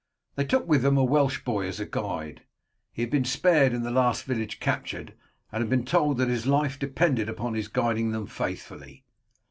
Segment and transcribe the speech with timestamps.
[0.33, 2.41] They took with them a Welsh boy as a guide.
[2.91, 5.13] He had been spared in the last village captured,
[5.51, 9.03] and had been told that his life depended upon his guiding them faithfully.